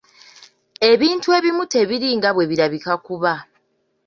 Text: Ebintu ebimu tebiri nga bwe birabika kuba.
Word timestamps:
Ebintu 0.91 1.27
ebimu 1.37 1.63
tebiri 1.73 2.09
nga 2.17 2.29
bwe 2.35 2.43
birabika 2.49 2.93
kuba. 3.05 3.33